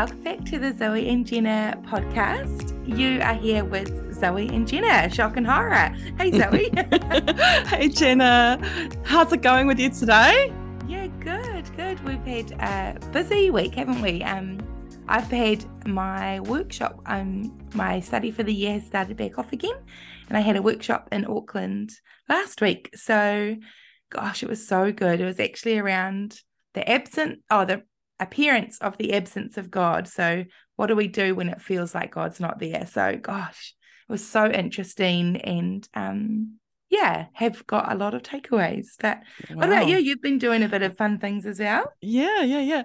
welcome 0.00 0.22
back 0.22 0.42
to 0.46 0.58
the 0.58 0.72
Zoey 0.72 1.12
and 1.12 1.26
Jenna 1.26 1.78
podcast. 1.84 2.72
You 2.88 3.20
are 3.20 3.34
here 3.34 3.66
with 3.66 4.18
Zoey 4.18 4.50
and 4.50 4.66
Jenna, 4.66 5.10
shock 5.10 5.36
and 5.36 5.46
horror. 5.46 5.94
Hey, 6.16 6.30
Zoey. 6.30 6.70
hey, 7.66 7.90
Jenna. 7.90 8.58
How's 9.04 9.30
it 9.34 9.42
going 9.42 9.66
with 9.66 9.78
you 9.78 9.90
today? 9.90 10.54
Yeah, 10.88 11.06
good, 11.20 11.70
good. 11.76 12.02
We've 12.02 12.24
had 12.24 12.52
a 12.52 13.06
busy 13.08 13.50
week, 13.50 13.74
haven't 13.74 14.00
we? 14.00 14.22
Um, 14.22 14.58
I've 15.06 15.30
had 15.30 15.66
my 15.86 16.40
workshop. 16.40 17.02
Um, 17.04 17.58
my 17.74 18.00
study 18.00 18.30
for 18.30 18.42
the 18.42 18.54
year 18.54 18.72
has 18.72 18.86
started 18.86 19.18
back 19.18 19.36
off 19.38 19.52
again, 19.52 19.76
and 20.28 20.38
I 20.38 20.40
had 20.40 20.56
a 20.56 20.62
workshop 20.62 21.10
in 21.12 21.26
Auckland 21.26 21.90
last 22.26 22.62
week. 22.62 22.88
So, 22.94 23.54
gosh, 24.08 24.42
it 24.42 24.48
was 24.48 24.66
so 24.66 24.92
good. 24.92 25.20
It 25.20 25.26
was 25.26 25.38
actually 25.38 25.78
around 25.78 26.40
the 26.72 26.88
absent, 26.88 27.40
oh, 27.50 27.66
the 27.66 27.82
appearance 28.20 28.78
of 28.78 28.96
the 28.96 29.14
absence 29.14 29.56
of 29.56 29.70
God. 29.70 30.06
So, 30.08 30.44
what 30.76 30.86
do 30.86 30.96
we 30.96 31.08
do 31.08 31.34
when 31.34 31.48
it 31.48 31.60
feels 31.60 31.94
like 31.94 32.12
God's 32.12 32.40
not 32.40 32.58
there? 32.58 32.86
So, 32.86 33.16
gosh, 33.16 33.74
it 34.08 34.12
was 34.12 34.26
so 34.26 34.46
interesting 34.46 35.36
and 35.38 35.88
um, 35.94 36.58
yeah, 36.90 37.26
have 37.34 37.64
got 37.68 37.92
a 37.92 37.94
lot 37.94 38.14
of 38.14 38.22
takeaways. 38.22 38.88
But 38.98 39.20
wow. 39.48 39.56
what 39.56 39.68
about 39.68 39.88
you? 39.88 39.96
You've 39.96 40.20
been 40.20 40.38
doing 40.38 40.64
a 40.64 40.68
bit 40.68 40.82
of 40.82 40.96
fun 40.96 41.18
things 41.20 41.46
as 41.46 41.60
well. 41.60 41.84
Yeah, 42.00 42.42
yeah, 42.42 42.60
yeah. 42.60 42.82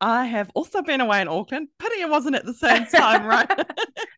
I 0.00 0.26
have 0.26 0.50
also 0.54 0.82
been 0.82 1.00
away 1.00 1.20
in 1.20 1.28
Auckland. 1.28 1.68
Pity 1.78 2.00
it 2.00 2.10
wasn't 2.10 2.34
at 2.34 2.44
the 2.44 2.54
same 2.54 2.84
time, 2.86 3.24
right? 3.24 3.48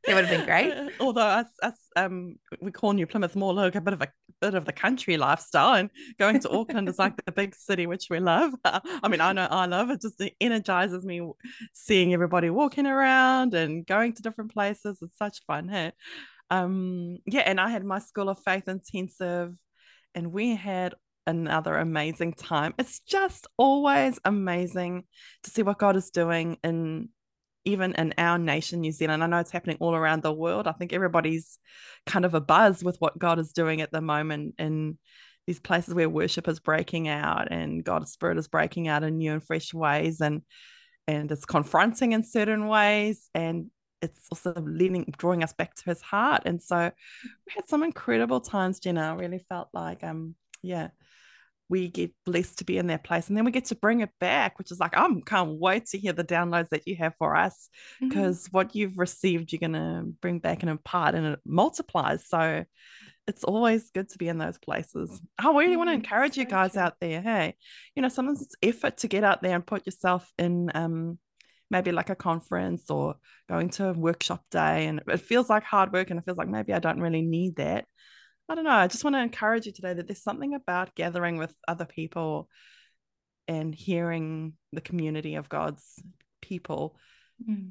It 0.09 0.15
would 0.15 0.25
have 0.27 0.39
been 0.39 0.47
great. 0.47 0.93
Although 1.01 1.21
us, 1.21 1.49
us, 1.65 1.75
um, 1.97 2.37
we 2.61 2.71
call 2.71 2.93
New 2.93 3.09
Plymouth 3.09 3.35
more 3.35 3.53
like 3.53 3.75
a 3.75 3.81
bit 3.81 3.93
of 3.93 4.03
a 4.03 4.09
bit 4.41 4.55
of 4.55 4.65
the 4.65 4.73
country 4.73 5.17
lifestyle, 5.17 5.75
and 5.75 5.91
going 6.17 6.39
to 6.39 6.51
Auckland 6.51 6.89
is 6.89 6.97
like 6.97 7.17
the 7.25 7.33
big 7.33 7.57
city, 7.57 7.89
which 7.89 8.07
we 8.09 8.21
love. 8.21 8.53
I 8.65 9.09
mean, 9.09 9.21
I 9.21 9.33
know 9.33 9.49
I 9.51 9.67
love 9.67 9.91
it. 9.91 10.01
Just 10.01 10.23
energizes 10.41 11.05
me 11.05 11.29
seeing 11.73 12.15
everybody 12.15 12.51
walking 12.51 12.87
around 12.87 13.55
and 13.55 13.85
going 13.85 14.13
to 14.13 14.23
different 14.23 14.53
places. 14.53 15.01
It's 15.03 15.19
such 15.19 15.45
fun, 15.45 15.69
hey 15.69 15.91
um 16.51 17.19
yeah 17.27 17.41
and 17.41 17.61
i 17.61 17.69
had 17.69 17.85
my 17.85 17.99
school 17.99 18.29
of 18.29 18.39
faith 18.45 18.69
intensive 18.69 19.53
and 20.15 20.33
we 20.33 20.57
had 20.57 20.95
another 21.27 21.77
amazing 21.77 22.33
time. 22.33 22.73
It's 22.79 23.01
just 23.01 23.47
always 23.57 24.19
amazing 24.25 25.05
to 25.43 25.51
see 25.51 25.63
what 25.63 25.79
god 25.79 25.97
is 25.97 26.11
doing 26.11 26.59
in 26.63 27.11
even 27.65 27.95
in 27.97 28.15
our 28.17 28.39
nation 28.39 28.81
new 28.81 28.93
zealand. 28.93 29.23
I 29.23 29.27
know 29.27 29.39
it's 29.39 29.51
happening 29.51 29.77
all 29.81 29.95
around 29.95 30.23
the 30.23 30.33
world. 30.33 30.69
I 30.69 30.73
think 30.73 30.93
everybody's 30.93 31.59
kind 32.07 32.25
of 32.25 32.35
a 32.35 32.41
buzz 32.41 32.83
with 32.83 32.97
what 33.01 33.19
god 33.19 33.39
is 33.39 33.53
doing 33.53 33.81
at 33.81 33.93
the 33.93 34.01
moment 34.01 34.55
in 34.59 34.99
these 35.47 35.61
places 35.61 35.95
where 35.95 36.09
worship 36.09 36.49
is 36.49 36.59
breaking 36.59 37.07
out 37.09 37.49
and 37.53 37.85
god's 37.85 38.11
spirit 38.11 38.39
is 38.39 38.49
breaking 38.49 38.89
out 38.89 39.05
in 39.05 39.19
new 39.19 39.33
and 39.33 39.45
fresh 39.45 39.73
ways 39.73 40.21
and 40.21 40.43
and 41.09 41.31
it's 41.31 41.45
confronting 41.45 42.13
in 42.13 42.25
certain 42.25 42.67
ways. 42.67 43.31
And 43.35 43.71
it's 44.03 44.27
also 44.31 44.55
leading 44.61 45.05
drawing 45.17 45.43
us 45.43 45.53
back 45.53 45.75
to 45.75 45.85
his 45.85 46.03
heart 46.03 46.43
and 46.45 46.61
so 46.63 46.91
we 47.25 47.53
had 47.55 47.69
some 47.69 47.83
incredible 47.83 48.41
times 48.41 48.81
jenna 48.81 49.01
i 49.01 49.15
really 49.15 49.41
felt 49.49 49.69
like 49.73 50.05
um 50.05 50.35
yeah 50.63 50.89
we 51.69 51.89
get 51.89 52.13
blessed 52.25 52.59
to 52.59 52.65
be 52.65 52.79
in 52.79 52.87
that 52.87 53.03
place 53.03 53.29
and 53.29 53.37
then 53.37 53.45
we 53.45 53.51
get 53.51 53.65
to 53.65 53.75
bring 53.75 54.01
it 54.01 54.11
back 54.21 54.59
which 54.59 54.71
is 54.71 54.79
like 54.79 54.97
I'm 54.97 55.21
can't 55.23 55.59
wait 55.59 55.87
to 55.87 55.99
hear 55.99 56.13
the 56.13 56.23
downloads 56.23 56.69
that 56.69 56.87
you 56.87 56.95
have 56.97 57.15
for 57.19 57.35
us 57.35 57.69
because 58.01 58.45
mm-hmm. 58.45 58.57
what 58.57 58.77
you've 58.77 58.99
received 58.99 59.53
you're 59.53 59.59
going 59.59 59.73
to 59.73 60.05
bring 60.21 60.39
back 60.39 60.63
and 60.63 60.71
impart 60.71 61.15
and 61.15 61.27
it 61.27 61.41
multiplies 61.45 62.25
so 62.25 62.65
it's 63.27 63.45
always 63.45 63.91
good 63.91 64.09
to 64.11 64.19
be 64.19 64.29
in 64.29 64.39
those 64.39 64.59
places. 64.59 65.21
I 65.39 65.51
really 65.51 65.75
mm, 65.75 65.79
want 65.79 65.91
to 65.91 65.95
encourage 65.95 66.35
so 66.35 66.43
you 66.43 66.47
guys 66.47 66.73
true. 66.73 66.83
out 66.83 66.95
there. 67.01 67.21
Hey, 67.21 67.57
you 67.95 68.03
know, 68.03 68.09
sometimes 68.09 68.41
it's 68.41 68.55
effort 68.63 68.99
to 68.99 69.09
get 69.09 69.25
out 69.25 69.43
there 69.43 69.55
and 69.55 69.67
put 69.67 69.85
yourself 69.85 70.31
in 70.39 70.71
um 70.75 71.19
maybe 71.71 71.93
like 71.93 72.11
a 72.11 72.15
conference 72.15 72.91
or 72.91 73.17
going 73.49 73.71
to 73.71 73.89
a 73.89 73.93
workshop 73.93 74.45
day 74.51 74.87
and 74.87 75.03
it 75.09 75.21
feels 75.21 75.51
like 75.51 75.65
hard 75.65 75.93
work 75.93 76.11
and 76.11 76.19
it 76.19 76.25
feels 76.25 76.39
like 76.39 76.49
maybe 76.49 76.73
I 76.73 76.79
don't 76.79 77.01
really 77.01 77.23
need 77.23 77.57
that. 77.57 77.87
I 78.49 78.55
don't 78.55 78.65
know. 78.65 78.71
I 78.71 78.87
just 78.87 79.03
want 79.03 79.17
to 79.17 79.23
encourage 79.23 79.67
you 79.67 79.73
today 79.73 79.95
that 79.95 80.07
there's 80.07 80.23
something 80.23 80.55
about 80.55 80.95
gathering 80.95 81.37
with 81.37 81.53
other 81.67 81.85
people 81.85 82.49
and 83.49 83.75
hearing 83.75 84.55
the 84.73 84.81
community 84.81 85.35
of 85.35 85.49
God's 85.49 86.01
people 86.41 86.97
mm. 87.49 87.71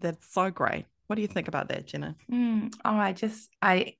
that's 0.00 0.32
so 0.32 0.50
great. 0.50 0.86
What 1.06 1.16
do 1.16 1.22
you 1.22 1.28
think 1.28 1.46
about 1.46 1.68
that, 1.68 1.86
Jenna? 1.86 2.16
Mm. 2.30 2.74
Oh, 2.84 2.96
I 2.96 3.12
just 3.12 3.50
I 3.62 3.94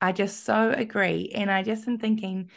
I 0.00 0.12
just 0.12 0.44
so 0.44 0.70
agree. 0.70 1.32
And 1.34 1.50
I 1.50 1.62
just 1.62 1.86
am 1.86 1.98
thinking, 1.98 2.50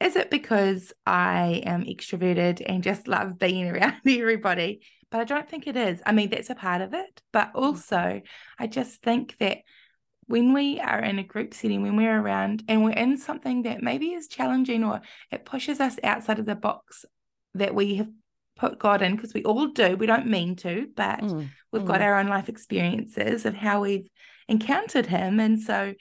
is 0.00 0.16
it 0.16 0.30
because 0.30 0.92
I 1.04 1.62
am 1.66 1.84
extroverted 1.84 2.62
and 2.64 2.82
just 2.82 3.08
love 3.08 3.38
being 3.38 3.66
around 3.70 4.00
everybody? 4.06 4.80
But 5.16 5.22
I 5.22 5.34
don't 5.34 5.48
think 5.48 5.66
it 5.66 5.76
is. 5.76 6.02
I 6.04 6.12
mean, 6.12 6.28
that's 6.28 6.50
a 6.50 6.54
part 6.54 6.82
of 6.82 6.92
it, 6.92 7.22
but 7.32 7.54
mm. 7.54 7.62
also 7.62 8.20
I 8.58 8.66
just 8.66 9.00
think 9.02 9.34
that 9.38 9.58
when 10.26 10.52
we 10.52 10.78
are 10.78 11.00
in 11.00 11.18
a 11.18 11.24
group 11.24 11.54
setting, 11.54 11.82
when 11.82 11.96
we're 11.96 12.20
around 12.20 12.64
and 12.68 12.84
we're 12.84 12.90
in 12.90 13.16
something 13.16 13.62
that 13.62 13.82
maybe 13.82 14.12
is 14.12 14.28
challenging 14.28 14.84
or 14.84 15.00
it 15.30 15.46
pushes 15.46 15.80
us 15.80 15.96
outside 16.04 16.38
of 16.38 16.44
the 16.44 16.54
box 16.54 17.06
that 17.54 17.74
we 17.74 17.94
have 17.94 18.10
put 18.58 18.78
God 18.78 19.00
in, 19.00 19.16
because 19.16 19.32
we 19.32 19.42
all 19.44 19.68
do, 19.68 19.96
we 19.96 20.04
don't 20.04 20.26
mean 20.26 20.54
to, 20.56 20.88
but 20.94 21.20
mm, 21.20 21.48
we've 21.72 21.82
mm. 21.82 21.86
got 21.86 22.02
our 22.02 22.18
own 22.18 22.28
life 22.28 22.50
experiences 22.50 23.46
of 23.46 23.54
how 23.54 23.80
we've 23.80 24.08
encountered 24.48 25.06
Him. 25.06 25.40
And 25.40 25.58
so, 25.60 25.94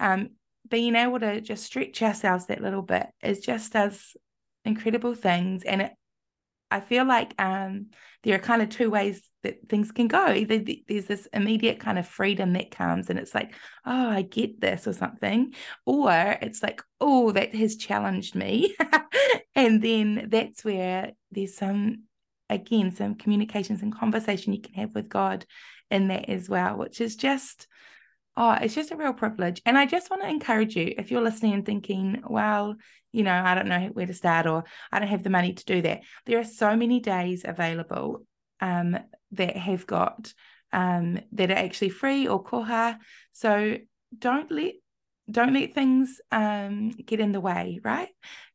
um, 0.00 0.30
being 0.70 0.96
able 0.96 1.20
to 1.20 1.42
just 1.42 1.64
stretch 1.64 2.00
ourselves 2.00 2.46
that 2.46 2.62
little 2.62 2.80
bit 2.80 3.06
is 3.22 3.40
just 3.40 3.74
does 3.74 4.16
incredible 4.64 5.14
things 5.14 5.62
and 5.64 5.82
it 5.82 5.92
I 6.72 6.80
feel 6.80 7.04
like 7.04 7.34
um, 7.40 7.88
there 8.22 8.34
are 8.34 8.40
kind 8.40 8.62
of 8.62 8.70
two 8.70 8.90
ways 8.90 9.22
that 9.42 9.68
things 9.68 9.92
can 9.92 10.08
go. 10.08 10.32
Either 10.32 10.62
there's 10.88 11.06
this 11.06 11.28
immediate 11.32 11.80
kind 11.80 11.98
of 11.98 12.06
freedom 12.06 12.52
that 12.54 12.70
comes 12.70 13.10
and 13.10 13.18
it's 13.18 13.34
like, 13.34 13.54
oh, 13.84 14.10
I 14.10 14.22
get 14.22 14.60
this 14.60 14.86
or 14.86 14.92
something. 14.92 15.54
Or 15.84 16.10
it's 16.40 16.62
like, 16.62 16.82
oh, 17.00 17.32
that 17.32 17.54
has 17.54 17.76
challenged 17.76 18.34
me. 18.34 18.76
and 19.54 19.82
then 19.82 20.28
that's 20.30 20.64
where 20.64 21.12
there's 21.30 21.54
some, 21.54 22.04
again, 22.48 22.92
some 22.92 23.16
communications 23.16 23.82
and 23.82 23.94
conversation 23.94 24.52
you 24.52 24.60
can 24.60 24.74
have 24.74 24.94
with 24.94 25.08
God 25.08 25.44
in 25.90 26.08
that 26.08 26.28
as 26.28 26.48
well, 26.48 26.76
which 26.76 27.00
is 27.00 27.16
just, 27.16 27.66
oh, 28.36 28.52
it's 28.52 28.74
just 28.74 28.90
a 28.90 28.96
real 28.96 29.12
privilege. 29.12 29.60
And 29.66 29.76
I 29.76 29.86
just 29.86 30.10
want 30.10 30.22
to 30.22 30.28
encourage 30.28 30.76
you 30.76 30.94
if 30.96 31.10
you're 31.10 31.22
listening 31.22 31.52
and 31.54 31.66
thinking, 31.66 32.22
well, 32.26 32.76
you 33.12 33.24
know, 33.24 33.34
I 33.34 33.54
don't 33.54 33.68
know 33.68 33.90
where 33.92 34.06
to 34.06 34.14
start 34.14 34.46
or 34.46 34.64
I 34.90 34.98
don't 34.98 35.08
have 35.08 35.22
the 35.22 35.30
money 35.30 35.52
to 35.52 35.64
do 35.64 35.82
that. 35.82 36.00
There 36.24 36.38
are 36.38 36.44
so 36.44 36.74
many 36.76 37.00
days 37.00 37.42
available 37.44 38.24
um, 38.60 38.98
that 39.32 39.56
have 39.56 39.86
got 39.86 40.32
um, 40.72 41.20
that 41.32 41.50
are 41.50 41.58
actually 41.58 41.90
free 41.90 42.26
or 42.26 42.42
koha. 42.42 42.96
So 43.32 43.76
don't 44.18 44.50
let 44.50 44.74
don't 45.30 45.54
let 45.54 45.74
things 45.74 46.20
um, 46.30 46.90
get 46.90 47.20
in 47.20 47.32
the 47.32 47.40
way, 47.40 47.80
right? 47.84 48.08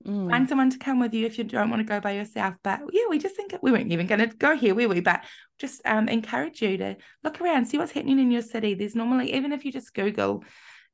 Mm. 0.06 0.30
Find 0.30 0.50
someone 0.50 0.70
to 0.70 0.78
come 0.78 1.00
with 1.00 1.14
you 1.14 1.26
if 1.26 1.38
you 1.38 1.44
don't 1.44 1.70
want 1.70 1.80
to 1.80 1.86
go 1.86 2.00
by 2.00 2.12
yourself. 2.12 2.56
But 2.64 2.82
yeah, 2.92 3.04
we 3.10 3.20
just 3.20 3.36
think 3.36 3.54
we 3.62 3.72
weren't 3.72 3.92
even 3.92 4.08
going 4.08 4.20
to 4.20 4.36
go 4.36 4.56
here, 4.56 4.76
were 4.76 4.88
we? 4.88 5.00
But 5.00 5.24
just 5.60 5.82
um, 5.86 6.10
encourage 6.10 6.62
you 6.62 6.78
to 6.78 6.98
look 7.24 7.42
around, 7.42 7.66
see 7.66 7.78
what's 7.78 7.94
happening 7.94 8.20
in 8.20 8.32
your 8.32 8.42
city. 8.42 8.74
There's 8.74 8.96
normally, 8.96 9.34
even 9.34 9.54
if 9.54 9.66
you 9.66 9.72
just 9.72 9.94
Google 9.94 10.44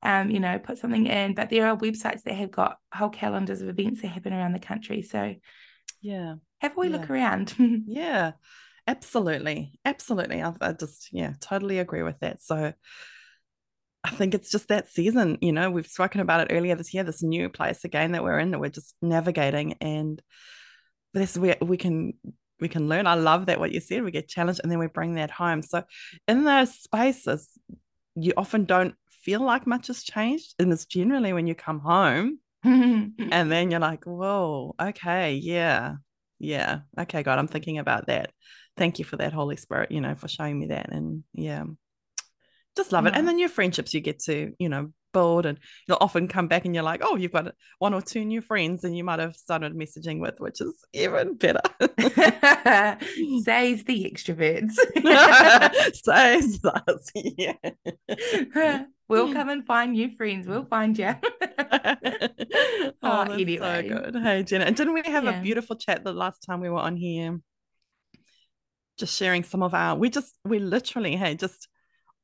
um, 0.03 0.29
you 0.29 0.39
know, 0.39 0.59
put 0.59 0.77
something 0.77 1.07
in. 1.07 1.33
But 1.33 1.49
there 1.49 1.65
are 1.67 1.77
websites 1.77 2.23
that 2.23 2.35
have 2.35 2.51
got 2.51 2.77
whole 2.93 3.09
calendars 3.09 3.61
of 3.61 3.69
events 3.69 4.01
that 4.01 4.09
happen 4.09 4.33
around 4.33 4.53
the 4.53 4.59
country. 4.59 5.01
So 5.01 5.33
yeah, 6.01 6.35
have 6.59 6.77
a 6.77 6.79
wee 6.79 6.89
yeah. 6.89 6.97
look 6.97 7.09
around. 7.09 7.55
yeah, 7.87 8.33
absolutely, 8.85 9.79
absolutely. 9.85 10.43
I, 10.43 10.53
I 10.61 10.73
just 10.73 11.09
yeah, 11.11 11.33
totally 11.39 11.79
agree 11.79 12.03
with 12.03 12.19
that. 12.19 12.41
So. 12.41 12.73
I 14.03 14.09
think 14.09 14.33
it's 14.33 14.51
just 14.51 14.67
that 14.67 14.89
season, 14.89 15.37
you 15.41 15.53
know, 15.53 15.71
we've 15.71 15.87
spoken 15.87 16.19
about 16.19 16.41
it 16.41 16.53
earlier 16.53 16.75
this 16.75 16.93
year, 16.93 17.03
this 17.03 17.23
new 17.23 17.49
place 17.49 17.85
again 17.85 18.11
that 18.11 18.23
we're 18.23 18.39
in 18.39 18.51
that 18.51 18.59
we're 18.59 18.69
just 18.69 18.95
navigating 19.01 19.73
and 19.79 20.21
this 21.13 21.37
we 21.37 21.55
we 21.61 21.77
can 21.77 22.13
we 22.59 22.67
can 22.67 22.89
learn. 22.89 23.07
I 23.07 23.15
love 23.15 23.45
that 23.45 23.59
what 23.59 23.71
you 23.71 23.79
said. 23.79 24.03
We 24.03 24.11
get 24.11 24.27
challenged 24.27 24.61
and 24.61 24.71
then 24.71 24.79
we 24.79 24.87
bring 24.87 25.15
that 25.15 25.31
home. 25.31 25.61
So 25.61 25.83
in 26.27 26.43
those 26.43 26.73
spaces, 26.73 27.49
you 28.15 28.33
often 28.37 28.65
don't 28.65 28.95
feel 29.23 29.41
like 29.41 29.65
much 29.65 29.87
has 29.87 30.03
changed. 30.03 30.55
And 30.59 30.71
it's 30.71 30.85
generally 30.85 31.33
when 31.33 31.47
you 31.47 31.55
come 31.55 31.79
home 31.79 32.39
and 32.63 33.51
then 33.51 33.71
you're 33.71 33.79
like, 33.79 34.05
whoa, 34.05 34.75
okay, 34.81 35.33
yeah, 35.35 35.95
yeah, 36.39 36.79
okay, 36.97 37.23
God, 37.23 37.39
I'm 37.39 37.47
thinking 37.47 37.79
about 37.79 38.07
that. 38.07 38.31
Thank 38.75 38.99
you 38.99 39.05
for 39.05 39.17
that, 39.17 39.33
Holy 39.33 39.55
Spirit, 39.55 39.91
you 39.91 40.01
know, 40.01 40.15
for 40.15 40.27
showing 40.27 40.59
me 40.59 40.67
that. 40.67 40.91
And 40.91 41.23
yeah, 41.33 41.63
just 42.75 42.91
love 42.91 43.05
it. 43.05 43.13
And 43.13 43.23
mm. 43.23 43.27
then 43.27 43.39
your 43.39 43.49
friendships 43.49 43.93
you 43.93 44.01
get 44.01 44.19
to, 44.23 44.53
you 44.59 44.69
know, 44.69 44.91
build 45.13 45.45
and 45.45 45.59
you'll 45.87 45.97
often 46.01 46.27
come 46.27 46.47
back 46.47 46.65
and 46.65 46.75
you're 46.75 46.83
like, 46.83 47.01
oh, 47.03 47.15
you've 47.15 47.31
got 47.31 47.53
one 47.79 47.93
or 47.93 48.01
two 48.01 48.25
new 48.25 48.41
friends 48.41 48.83
and 48.83 48.97
you 48.97 49.03
might 49.03 49.19
have 49.19 49.35
started 49.35 49.73
messaging 49.73 50.19
with, 50.19 50.39
which 50.39 50.59
is 50.59 50.83
even 50.91 51.35
better. 51.35 51.61
Says 51.79 53.83
the 53.83 54.11
extroverts. 54.11 54.73
Says 55.93 56.59
us, 56.65 57.11
yeah. 57.15 58.85
We'll 59.07 59.33
come 59.33 59.49
and 59.49 59.65
find 59.65 59.91
new 59.91 60.09
friends. 60.09 60.47
We'll 60.47 60.65
find 60.65 60.97
you. 60.97 61.15
oh, 61.61 62.93
oh 63.03 63.21
anyway. 63.21 63.57
so 63.57 63.81
good. 63.83 64.15
Hey, 64.15 64.43
Jenna. 64.43 64.65
And 64.65 64.75
didn't 64.75 64.93
we 64.93 65.03
have 65.05 65.25
yeah. 65.25 65.39
a 65.39 65.43
beautiful 65.43 65.75
chat 65.75 66.03
the 66.03 66.13
last 66.13 66.39
time 66.39 66.61
we 66.61 66.69
were 66.69 66.79
on 66.79 66.97
here? 66.97 67.39
just 68.99 69.17
sharing 69.17 69.43
some 69.43 69.63
of 69.63 69.73
our 69.73 69.95
we 69.95 70.07
just 70.07 70.35
we 70.45 70.59
literally 70.59 71.15
hey 71.15 71.33
just 71.33 71.67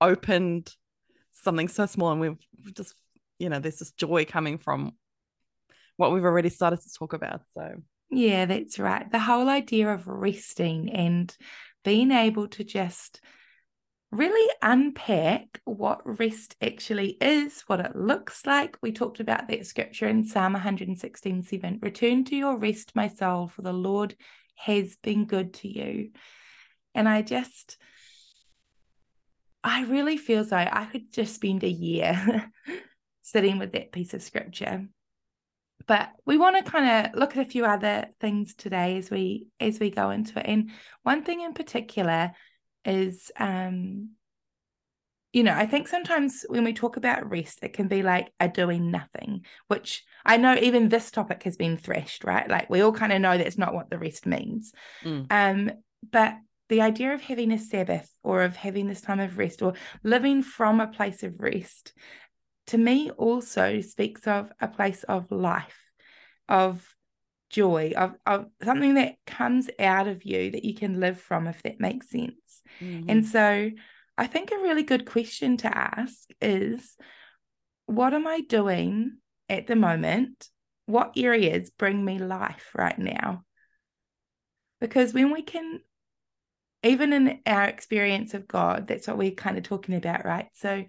opened 0.02 0.74
something 1.34 1.68
so 1.68 1.86
small 1.86 2.12
and 2.12 2.22
we've, 2.22 2.38
just 2.74 2.94
you 3.38 3.50
know 3.50 3.60
there's 3.60 3.80
this 3.80 3.92
joy 3.92 4.26
coming 4.26 4.58
from 4.58 4.92
what 5.98 6.12
we've 6.12 6.26
already 6.26 6.50
started 6.50 6.82
to 6.82 6.94
talk 6.98 7.14
about 7.14 7.42
so 7.54 7.76
yeah 8.12 8.46
that's 8.46 8.80
right 8.80 9.12
the 9.12 9.20
whole 9.20 9.50
idea 9.50 9.90
of 9.90 10.08
resting 10.08 10.90
and 10.90 11.36
being 11.84 12.12
able 12.12 12.48
to 12.48 12.64
just 12.64 13.22
really 14.12 14.52
unpack 14.62 15.62
what 15.66 16.02
rest 16.20 16.56
actually 16.62 17.18
is, 17.22 17.62
what 17.68 17.80
it 17.80 17.96
looks 17.96 18.46
like. 18.46 18.78
We 18.82 18.92
talked 18.92 19.20
about 19.20 19.48
that 19.48 19.66
scripture 19.66 20.08
in 20.08 20.26
Psalm 20.26 20.54
116 20.54 21.44
7. 21.44 21.80
Return 21.82 22.26
to 22.26 22.36
your 22.36 22.58
rest, 22.58 22.96
my 22.96 23.08
soul, 23.08 23.48
for 23.48 23.62
the 23.62 23.74
Lord 23.74 24.16
has 24.56 24.98
been 25.02 25.26
good 25.26 25.54
to 25.56 25.68
you. 25.68 26.10
And 26.96 27.08
I 27.08 27.22
just, 27.22 27.78
I 29.64 29.84
really 29.84 30.18
feel 30.18 30.46
so. 30.46 30.56
I 30.56 30.88
could 30.92 31.12
just 31.12 31.36
spend 31.36 31.64
a 31.64 31.70
year 31.70 32.52
sitting 33.22 33.60
with 33.60 33.74
that 33.74 33.92
piece 33.92 34.14
of 34.14 34.22
scripture. 34.22 34.88
But 35.86 36.10
we 36.26 36.38
want 36.38 36.64
to 36.64 36.72
kind 36.72 37.08
of 37.08 37.20
look 37.20 37.36
at 37.36 37.46
a 37.46 37.50
few 37.50 37.66
other 37.66 38.08
things 38.20 38.54
today 38.54 38.98
as 38.98 39.10
we 39.10 39.48
as 39.60 39.80
we 39.80 39.90
go 39.90 40.12
into 40.12 40.40
it. 40.40 40.46
And 40.46 40.72
one 41.04 41.24
thing 41.24 41.42
in 41.42 41.54
particular 41.54 42.32
is 42.86 43.32
um 43.40 44.12
you 45.32 45.44
know, 45.44 45.54
I 45.54 45.68
think 45.68 45.88
sometimes 45.88 46.44
when 46.50 46.64
we 46.64 46.74
talk 46.74 46.98
about 46.98 47.30
rest, 47.30 47.60
it 47.62 47.74
can 47.74 47.88
be 47.88 48.02
like 48.02 48.34
a 48.40 48.48
doing 48.48 48.90
nothing, 48.90 49.46
which 49.68 50.04
I 50.26 50.38
know 50.38 50.56
even 50.56 50.90
this 50.90 51.12
topic 51.12 51.44
has 51.44 51.56
been 51.56 51.78
thrashed, 51.78 52.24
right? 52.24 52.50
Like 52.50 52.68
we 52.70 52.82
all 52.82 52.92
kind 52.92 53.14
of 53.14 53.22
know 53.22 53.38
that's 53.38 53.58
not 53.58 53.76
what 53.76 53.92
the 53.92 54.00
rest 54.00 54.26
means. 54.26 54.74
Mm. 55.04 55.28
Um, 55.30 55.72
but 56.12 56.34
the 56.70 56.82
idea 56.82 57.14
of 57.14 57.22
having 57.22 57.52
a 57.52 57.60
Sabbath 57.60 58.10
or 58.24 58.44
of 58.44 58.56
having 58.56 58.88
this 58.88 59.02
time 59.02 59.20
of 59.20 59.38
rest 59.38 59.62
or 59.62 59.74
living 60.04 60.44
from 60.44 60.80
a 60.80 60.88
place 60.88 61.24
of 61.24 61.40
rest, 61.40 61.94
to 62.68 62.78
me 62.78 63.10
also 63.12 63.82
speaks 63.82 64.28
of 64.28 64.52
a 64.62 64.68
place 64.68 65.04
of 65.04 65.32
life, 65.32 65.92
of 66.48 66.96
joy, 67.50 67.94
of, 67.98 68.14
of 68.26 68.46
something 68.64 68.94
that 68.94 69.16
comes 69.26 69.70
out 69.80 70.08
of 70.08 70.24
you 70.24 70.52
that 70.52 70.64
you 70.64 70.76
can 70.76 71.00
live 71.00 71.20
from, 71.20 71.48
if 71.48 71.62
that 71.64 71.80
makes 71.80 72.10
sense. 72.10 72.62
Mm-hmm. 72.82 73.10
And 73.10 73.26
so 73.26 73.72
I 74.18 74.28
think 74.28 74.52
a 74.52 74.60
really 74.60 74.84
good 74.84 75.06
question 75.06 75.58
to 75.58 75.78
ask 75.78 76.30
is 76.42 76.96
what 77.86 78.14
am 78.14 78.28
I 78.28 78.42
doing 78.42 79.18
at 79.48 79.66
the 79.66 79.76
moment? 79.76 80.50
What 80.86 81.14
areas 81.18 81.72
bring 81.72 82.06
me 82.06 82.20
life 82.20 82.70
right 82.76 83.00
now? 83.00 83.44
Because 84.80 85.14
when 85.14 85.32
we 85.32 85.42
can, 85.42 85.80
even 86.84 87.14
in 87.14 87.40
our 87.46 87.66
experience 87.66 88.34
of 88.34 88.48
God, 88.48 88.88
that's 88.88 89.08
what 89.08 89.18
we're 89.18 89.32
kind 89.32 89.58
of 89.58 89.64
talking 89.64 89.96
about, 89.96 90.26
right? 90.26 90.48
So 90.54 90.86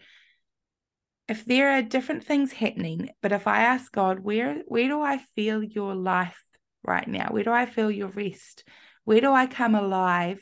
if 1.29 1.45
there 1.45 1.71
are 1.77 1.83
different 1.83 2.25
things 2.25 2.53
happening, 2.53 3.11
but 3.23 3.33
if 3.33 3.47
I 3.47 3.63
ask 3.63 3.91
God, 3.93 4.21
where 4.21 4.63
where 4.67 4.89
do 4.89 5.01
I 5.01 5.19
feel 5.37 5.63
your 5.63 5.95
life 5.95 6.45
right 6.83 7.07
now? 7.07 7.29
Where 7.31 7.45
do 7.45 7.53
I 7.53 7.67
feel 7.67 7.91
your 7.91 8.09
rest? 8.09 8.65
Where 9.05 9.21
do 9.21 9.33
I 9.33 9.47
come 9.47 9.75
alive 9.75 10.41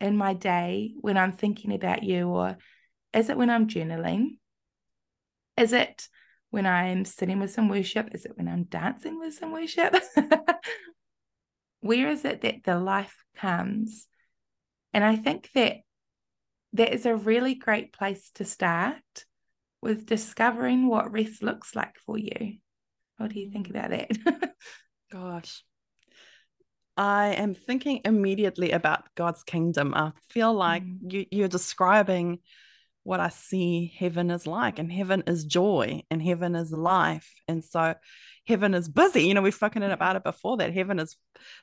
in 0.00 0.16
my 0.16 0.34
day 0.34 0.94
when 1.00 1.16
I'm 1.16 1.32
thinking 1.32 1.72
about 1.72 2.02
you? 2.02 2.28
Or 2.28 2.58
is 3.12 3.30
it 3.30 3.36
when 3.36 3.50
I'm 3.50 3.66
journaling? 3.66 4.38
Is 5.56 5.72
it 5.72 6.08
when 6.50 6.66
I'm 6.66 7.04
sitting 7.04 7.40
with 7.40 7.52
some 7.52 7.68
worship? 7.68 8.10
Is 8.14 8.24
it 8.24 8.36
when 8.36 8.48
I'm 8.48 8.64
dancing 8.64 9.18
with 9.18 9.34
some 9.34 9.52
worship? 9.52 9.94
Where 11.80 12.08
is 12.08 12.24
it 12.24 12.42
that 12.42 12.64
the 12.64 12.78
life 12.78 13.16
comes? 13.36 14.06
And 14.94 15.04
I 15.04 15.16
think 15.16 15.50
that 15.54 15.78
that 16.72 16.94
is 16.94 17.04
a 17.04 17.16
really 17.16 17.56
great 17.56 17.92
place 17.92 18.30
to 18.36 18.44
start 18.44 19.02
with 19.82 20.06
discovering 20.06 20.86
what 20.88 21.12
rest 21.12 21.42
looks 21.42 21.74
like 21.74 21.96
for 22.06 22.16
you. 22.16 22.58
What 23.18 23.32
do 23.32 23.40
you 23.40 23.50
think 23.50 23.68
about 23.68 23.90
that? 23.90 24.54
Gosh. 25.12 25.62
I 26.96 27.30
am 27.30 27.54
thinking 27.54 28.02
immediately 28.04 28.70
about 28.70 29.12
God's 29.16 29.42
kingdom. 29.42 29.94
I 29.94 30.12
feel 30.30 30.54
like 30.54 30.84
mm. 30.84 31.12
you, 31.12 31.26
you're 31.30 31.48
describing 31.48 32.38
what 33.04 33.20
I 33.20 33.28
see 33.28 33.94
heaven 33.96 34.30
is 34.30 34.46
like, 34.46 34.78
and 34.78 34.90
heaven 34.90 35.22
is 35.26 35.44
joy, 35.44 36.02
and 36.10 36.22
heaven 36.22 36.54
is 36.54 36.72
life. 36.72 37.30
And 37.46 37.62
so 37.62 37.94
heaven 38.46 38.74
is 38.74 38.88
busy. 38.88 39.24
You 39.24 39.34
know, 39.34 39.42
we've 39.42 39.54
spoken 39.54 39.82
about 39.82 40.16
it 40.16 40.24
before 40.24 40.56
that 40.56 40.74
heaven 40.74 40.98
is 40.98 41.16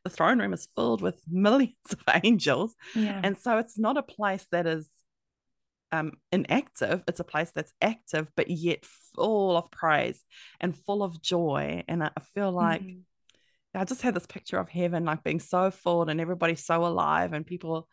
the 0.03 0.09
throne 0.09 0.39
room 0.39 0.53
is 0.53 0.67
filled 0.75 1.01
with 1.01 1.21
millions 1.29 1.75
of 1.91 2.01
angels. 2.23 2.75
Yeah. 2.95 3.19
And 3.23 3.38
so 3.38 3.57
it's 3.57 3.77
not 3.77 3.97
a 3.97 4.03
place 4.03 4.45
that 4.51 4.65
is 4.67 4.89
um, 5.91 6.13
inactive, 6.31 7.03
it's 7.07 7.19
a 7.19 7.25
place 7.25 7.51
that's 7.53 7.73
active, 7.81 8.31
but 8.38 8.49
yet 8.49 8.85
full 9.15 9.57
of 9.57 9.69
praise 9.71 10.23
and 10.61 10.73
full 10.73 11.03
of 11.03 11.21
joy. 11.21 11.83
And 11.88 12.03
I 12.03 12.11
feel 12.33 12.51
like. 12.51 12.81
Mm 12.81 13.01
I 13.73 13.85
just 13.85 14.01
had 14.01 14.13
this 14.13 14.25
picture 14.25 14.57
of 14.57 14.69
heaven 14.69 15.05
like 15.05 15.23
being 15.23 15.39
so 15.39 15.71
full 15.71 16.09
and 16.09 16.19
everybody 16.19 16.55
so 16.55 16.85
alive 16.85 17.33
and 17.33 17.45
people, 17.45 17.88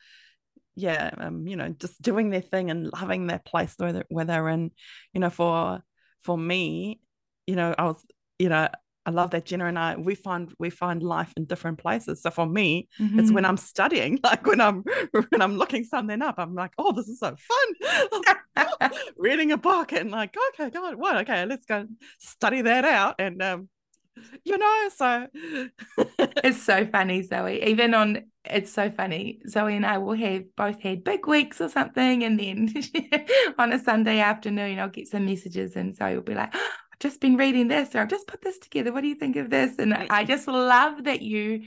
yeah, 0.78 1.10
um, 1.18 1.46
you 1.46 1.56
know, 1.56 1.70
just 1.70 2.00
doing 2.00 2.30
their 2.30 2.40
thing 2.40 2.70
and 2.70 2.90
loving 2.92 3.26
their 3.26 3.40
place 3.40 3.74
where 3.78 3.92
they're, 3.92 4.06
where 4.08 4.24
they're 4.24 4.48
in. 4.48 4.70
You 5.12 5.20
know, 5.20 5.30
for 5.30 5.82
for 6.20 6.38
me, 6.38 7.00
you 7.46 7.56
know, 7.56 7.74
I 7.76 7.84
was, 7.84 8.04
you 8.38 8.48
know, 8.48 8.68
I 9.04 9.10
love 9.10 9.30
that 9.30 9.44
Jenna 9.44 9.66
and 9.66 9.78
I 9.78 9.96
we 9.96 10.14
find 10.14 10.54
we 10.58 10.70
find 10.70 11.02
life 11.02 11.32
in 11.36 11.46
different 11.46 11.78
places. 11.78 12.22
So 12.22 12.30
for 12.30 12.46
me, 12.46 12.88
mm-hmm. 13.00 13.18
it's 13.18 13.32
when 13.32 13.42
mm-hmm. 13.42 13.50
I'm 13.50 13.56
studying, 13.56 14.20
like 14.24 14.46
when 14.46 14.60
I'm 14.60 14.84
when 15.10 15.42
I'm 15.42 15.56
looking 15.56 15.82
something 15.82 16.22
up, 16.22 16.36
I'm 16.38 16.54
like, 16.54 16.72
oh, 16.78 16.92
this 16.92 17.08
is 17.08 17.18
so 17.18 17.34
fun. 17.36 18.90
Reading 19.16 19.50
a 19.50 19.56
book 19.56 19.92
and 19.92 20.12
like, 20.12 20.36
okay, 20.54 20.70
God, 20.70 20.94
what? 20.94 21.16
Okay, 21.22 21.44
let's 21.44 21.66
go 21.66 21.86
study 22.18 22.62
that 22.62 22.84
out. 22.84 23.16
And 23.18 23.42
um, 23.42 23.68
you 24.44 24.58
know 24.58 24.88
so 24.94 25.26
it's 26.18 26.62
so 26.62 26.86
funny 26.86 27.22
zoey. 27.26 27.66
Even 27.66 27.94
on 27.94 28.24
it's 28.44 28.72
so 28.72 28.90
funny. 28.90 29.40
Zoey 29.48 29.76
and 29.76 29.86
i 29.86 29.98
will 29.98 30.14
have 30.14 30.44
both 30.56 30.80
had 30.80 31.04
big 31.04 31.26
weeks 31.26 31.60
or 31.60 31.68
something 31.68 32.24
and 32.24 32.38
then 32.38 32.72
on 33.58 33.72
a 33.72 33.78
sunday 33.78 34.20
afternoon 34.20 34.78
i'll 34.78 34.88
get 34.88 35.08
some 35.08 35.26
messages 35.26 35.76
and 35.76 35.96
zoey 35.96 36.14
will 36.14 36.22
be 36.22 36.34
like 36.34 36.50
oh, 36.54 36.70
i've 36.92 36.98
just 36.98 37.20
been 37.20 37.36
reading 37.36 37.68
this 37.68 37.94
or 37.94 38.00
i've 38.00 38.08
just 38.08 38.26
put 38.26 38.42
this 38.42 38.58
together. 38.58 38.92
What 38.92 39.02
do 39.02 39.08
you 39.08 39.14
think 39.14 39.36
of 39.36 39.50
this? 39.50 39.76
And 39.78 39.94
i 39.94 40.24
just 40.24 40.48
love 40.48 41.04
that 41.04 41.22
you 41.22 41.62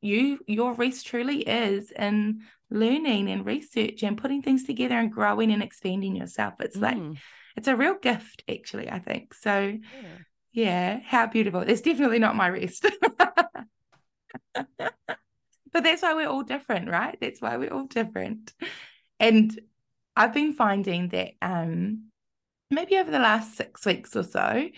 you 0.00 0.38
your 0.46 0.74
rest 0.74 1.06
truly 1.06 1.40
is 1.40 1.90
in 1.90 2.42
learning 2.70 3.30
and 3.30 3.46
research 3.46 4.02
and 4.02 4.18
putting 4.18 4.42
things 4.42 4.64
together 4.64 4.98
and 4.98 5.12
growing 5.12 5.52
and 5.52 5.62
expanding 5.62 6.16
yourself. 6.16 6.54
It's 6.60 6.76
mm. 6.76 6.82
like 6.82 7.18
it's 7.56 7.68
a 7.68 7.76
real 7.76 7.94
gift 7.94 8.44
actually 8.48 8.90
i 8.90 8.98
think. 8.98 9.32
So 9.34 9.78
yeah 9.78 10.18
yeah, 10.56 11.00
how 11.04 11.26
beautiful. 11.26 11.60
It's 11.60 11.82
definitely 11.82 12.18
not 12.18 12.34
my 12.34 12.46
wrist. 12.46 12.86
but 14.54 14.88
that's 15.72 16.00
why 16.00 16.14
we're 16.14 16.30
all 16.30 16.44
different, 16.44 16.88
right? 16.88 17.18
That's 17.20 17.42
why 17.42 17.58
we're 17.58 17.74
all 17.74 17.84
different. 17.84 18.54
And 19.20 19.60
I've 20.16 20.32
been 20.32 20.54
finding 20.54 21.08
that 21.08 21.32
um 21.42 22.04
maybe 22.70 22.96
over 22.96 23.10
the 23.10 23.18
last 23.18 23.54
six 23.54 23.84
weeks 23.84 24.16
or 24.16 24.22
so, 24.22 24.68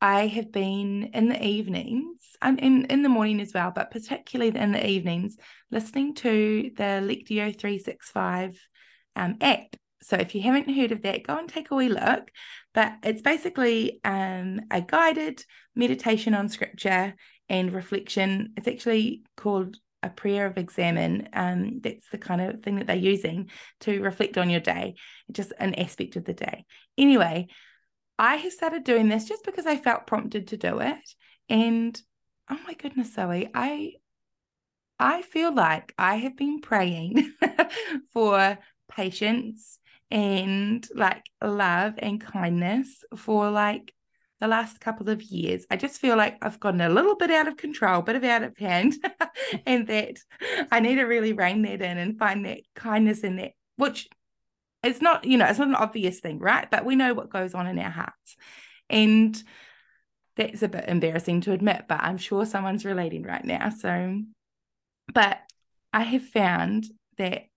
I 0.00 0.28
have 0.28 0.50
been 0.50 1.10
in 1.12 1.28
the 1.28 1.44
evenings, 1.44 2.36
I'm 2.40 2.58
in, 2.58 2.86
in 2.86 3.02
the 3.02 3.10
morning 3.10 3.42
as 3.42 3.52
well, 3.52 3.70
but 3.70 3.90
particularly 3.90 4.56
in 4.56 4.72
the 4.72 4.88
evenings, 4.88 5.36
listening 5.70 6.14
to 6.16 6.70
the 6.74 7.02
Lectio 7.04 7.54
365 7.54 8.58
um, 9.14 9.36
app. 9.42 9.76
So 10.00 10.16
if 10.16 10.34
you 10.34 10.40
haven't 10.40 10.74
heard 10.74 10.92
of 10.92 11.02
that, 11.02 11.26
go 11.26 11.36
and 11.36 11.50
take 11.50 11.70
a 11.70 11.74
wee 11.74 11.90
look. 11.90 12.30
But 12.78 12.92
it's 13.02 13.22
basically 13.22 13.98
um, 14.04 14.60
a 14.70 14.80
guided 14.80 15.44
meditation 15.74 16.32
on 16.32 16.48
scripture 16.48 17.16
and 17.48 17.72
reflection. 17.72 18.52
It's 18.56 18.68
actually 18.68 19.24
called 19.36 19.78
a 20.04 20.10
prayer 20.10 20.46
of 20.46 20.58
examen. 20.58 21.28
Um, 21.32 21.80
that's 21.82 22.08
the 22.10 22.18
kind 22.18 22.40
of 22.40 22.62
thing 22.62 22.76
that 22.76 22.86
they're 22.86 22.94
using 22.94 23.50
to 23.80 24.00
reflect 24.00 24.38
on 24.38 24.48
your 24.48 24.60
day, 24.60 24.94
just 25.32 25.52
an 25.58 25.74
aspect 25.74 26.14
of 26.14 26.24
the 26.24 26.34
day. 26.34 26.66
Anyway, 26.96 27.48
I 28.16 28.36
have 28.36 28.52
started 28.52 28.84
doing 28.84 29.08
this 29.08 29.24
just 29.24 29.44
because 29.44 29.66
I 29.66 29.76
felt 29.76 30.06
prompted 30.06 30.46
to 30.46 30.56
do 30.56 30.78
it. 30.78 31.16
And 31.48 32.00
oh 32.48 32.60
my 32.64 32.74
goodness, 32.74 33.10
Zoey, 33.16 33.50
I 33.54 33.94
I 35.00 35.22
feel 35.22 35.52
like 35.52 35.94
I 35.98 36.18
have 36.18 36.36
been 36.36 36.60
praying 36.60 37.32
for 38.12 38.56
patience 38.88 39.80
and 40.10 40.86
like 40.94 41.24
love 41.42 41.94
and 41.98 42.20
kindness 42.20 43.04
for 43.16 43.50
like 43.50 43.92
the 44.40 44.48
last 44.48 44.80
couple 44.80 45.08
of 45.08 45.22
years. 45.22 45.66
I 45.70 45.76
just 45.76 46.00
feel 46.00 46.16
like 46.16 46.38
I've 46.42 46.60
gotten 46.60 46.80
a 46.80 46.88
little 46.88 47.16
bit 47.16 47.30
out 47.30 47.48
of 47.48 47.56
control, 47.56 48.00
a 48.00 48.02
bit 48.02 48.16
of 48.16 48.24
out 48.24 48.42
of 48.42 48.56
hand, 48.56 48.94
and 49.66 49.86
that 49.88 50.18
I 50.70 50.80
need 50.80 50.96
to 50.96 51.04
really 51.04 51.32
rein 51.32 51.62
that 51.62 51.82
in 51.82 51.98
and 51.98 52.18
find 52.18 52.44
that 52.46 52.60
kindness 52.74 53.20
in 53.20 53.36
that, 53.36 53.52
which 53.76 54.08
it's 54.82 55.02
not, 55.02 55.24
you 55.24 55.36
know, 55.36 55.46
it's 55.46 55.58
not 55.58 55.68
an 55.68 55.74
obvious 55.74 56.20
thing, 56.20 56.38
right? 56.38 56.70
But 56.70 56.84
we 56.84 56.94
know 56.94 57.14
what 57.14 57.30
goes 57.30 57.54
on 57.54 57.66
in 57.66 57.78
our 57.78 57.90
hearts. 57.90 58.36
And 58.88 59.42
that's 60.36 60.62
a 60.62 60.68
bit 60.68 60.84
embarrassing 60.88 61.40
to 61.42 61.52
admit, 61.52 61.86
but 61.88 62.00
I'm 62.00 62.16
sure 62.16 62.46
someone's 62.46 62.84
relating 62.84 63.24
right 63.24 63.44
now. 63.44 63.70
So, 63.70 64.20
but 65.12 65.38
I 65.92 66.02
have 66.02 66.22
found 66.22 66.86
that 67.18 67.47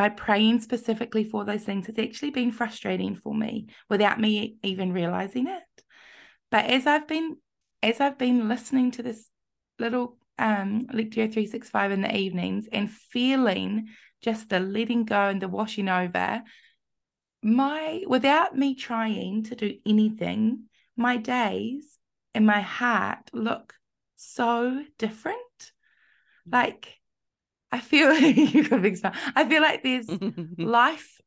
by 0.00 0.08
praying 0.08 0.58
specifically 0.58 1.24
for 1.24 1.44
those 1.44 1.62
things, 1.62 1.86
it's 1.86 1.98
actually 1.98 2.30
been 2.30 2.52
frustrating 2.52 3.14
for 3.14 3.34
me 3.34 3.66
without 3.90 4.18
me 4.18 4.56
even 4.62 4.94
realizing 4.94 5.46
it. 5.46 5.84
But 6.50 6.64
as 6.70 6.86
I've 6.86 7.06
been 7.06 7.36
as 7.82 8.00
I've 8.00 8.16
been 8.16 8.48
listening 8.48 8.92
to 8.92 9.02
this 9.02 9.28
little 9.78 10.16
um 10.38 10.86
Lectio 10.86 11.30
365 11.30 11.92
in 11.92 12.00
the 12.00 12.16
evenings 12.16 12.66
and 12.72 12.90
feeling 12.90 13.88
just 14.22 14.48
the 14.48 14.58
letting 14.58 15.04
go 15.04 15.28
and 15.28 15.42
the 15.42 15.48
washing 15.48 15.90
over, 15.90 16.44
my 17.42 18.02
without 18.06 18.56
me 18.56 18.74
trying 18.74 19.44
to 19.44 19.54
do 19.54 19.74
anything, 19.84 20.62
my 20.96 21.18
days 21.18 21.98
and 22.34 22.46
my 22.46 22.62
heart 22.62 23.28
look 23.34 23.74
so 24.16 24.82
different. 24.96 25.72
Like 26.50 26.99
I 27.72 27.80
feel 27.80 28.12
you 28.18 28.68
got 28.68 28.78
a 28.78 28.82
big 28.82 28.96
smile. 28.96 29.14
I 29.34 29.48
feel 29.48 29.62
like 29.62 29.82
there's 29.82 30.08
life 30.58 31.20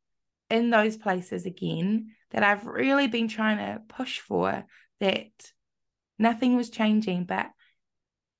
in 0.50 0.70
those 0.70 0.96
places 0.96 1.46
again 1.46 2.12
that 2.30 2.42
I've 2.42 2.66
really 2.66 3.06
been 3.06 3.28
trying 3.28 3.58
to 3.58 3.80
push 3.88 4.20
for 4.20 4.64
that 5.00 5.30
nothing 6.18 6.56
was 6.56 6.70
changing, 6.70 7.24
but 7.24 7.46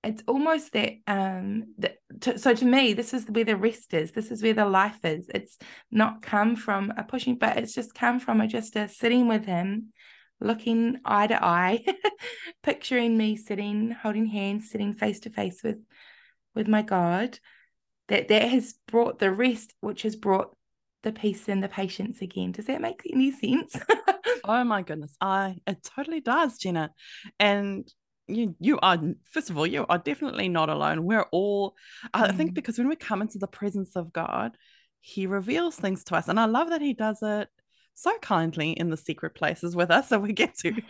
it's 0.03 0.23
almost 0.29 0.73
that 0.75 0.93
um 1.07 1.75
that 1.79 1.97
to, 2.21 2.39
so 2.39 2.55
to 2.55 2.65
me 2.67 2.93
this 2.93 3.15
is 3.15 3.25
where 3.29 3.45
the 3.45 3.57
rest 3.57 3.95
is. 3.95 4.13
This 4.13 4.31
is 4.31 4.43
where 4.43 4.53
the 4.53 4.67
life 4.67 5.03
is. 5.05 5.31
It's 5.35 5.57
not 5.91 6.23
come 6.23 6.57
from 6.57 6.93
a 6.97 7.05
pushing 7.05 7.37
but 7.37 7.57
it's 7.57 7.75
just 7.75 7.95
come 7.95 8.21
from 8.21 8.41
a 8.41 8.47
just 8.47 8.77
a 8.77 8.89
sitting 8.89 9.29
with 9.29 9.47
him 9.47 9.93
looking 10.41 10.99
eye 11.05 11.27
to 11.27 11.43
eye 11.43 11.85
picturing 12.63 13.17
me 13.17 13.37
sitting 13.37 13.93
holding 13.93 14.27
hands 14.27 14.69
sitting 14.69 14.93
face 14.93 15.21
to 15.21 15.31
face 15.31 15.63
with 15.63 15.79
with 16.55 16.69
my 16.69 16.83
god 16.83 17.39
that 18.09 18.29
that 18.29 18.49
has 18.49 18.75
brought 18.87 19.19
the 19.19 19.33
rest 19.33 19.75
which 19.81 20.03
has 20.03 20.17
brought 20.17 20.57
the 21.03 21.13
peace 21.13 21.49
and 21.49 21.63
the 21.63 21.69
patience 21.69 22.23
again. 22.23 22.53
Does 22.53 22.67
that 22.67 22.81
make 22.81 23.03
any 23.11 23.31
sense? 23.31 23.77
Oh 24.47 24.63
my 24.63 24.83
goodness. 24.83 25.17
I 25.23 25.57
it 25.67 25.89
totally 25.97 26.21
does 26.21 26.59
jenna. 26.59 26.91
And 27.41 27.91
you 28.27 28.55
you 28.61 28.79
are 28.81 28.99
first 29.31 29.49
of 29.49 29.57
all 29.57 29.67
you 29.67 29.87
are 29.89 29.99
definitely 29.99 30.49
not 30.49 30.69
alone. 30.69 31.05
We're 31.05 31.27
all 31.33 31.75
i 32.13 32.31
think 32.33 32.51
mm. 32.51 32.55
because 32.55 32.77
when 32.77 32.89
we 32.89 32.97
come 32.97 33.23
into 33.23 33.39
the 33.39 33.47
presence 33.47 33.97
of 33.97 34.13
god 34.13 34.57
he 35.01 35.27
reveals 35.27 35.77
things 35.77 36.05
to 36.05 36.17
us. 36.17 36.29
And 36.29 36.39
i 36.39 36.45
love 36.45 36.71
that 36.71 36.83
he 36.83 36.93
does 36.93 37.21
it 37.23 37.49
so 37.95 38.17
kindly 38.19 38.73
in 38.73 38.91
the 38.91 38.97
secret 38.97 39.35
places 39.35 39.75
with 39.75 39.91
us 39.91 40.09
so 40.09 40.19
we 40.19 40.33
get 40.33 40.55
to 40.59 40.73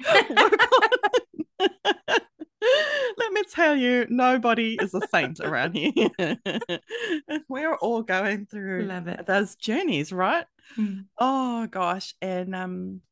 let 3.18 3.32
me 3.32 3.42
tell 3.50 3.76
you 3.76 4.06
nobody 4.08 4.78
is 4.80 4.94
a 4.94 5.00
saint 5.08 5.40
around 5.40 5.74
here. 5.74 6.10
We're 7.48 7.74
all 7.76 8.02
going 8.02 8.46
through 8.46 8.88
those 9.26 9.56
journeys 9.56 10.12
right? 10.12 10.46
Mm. 10.78 11.04
oh 11.18 11.66
gosh 11.66 12.14
and 12.22 12.54
um 12.54 13.02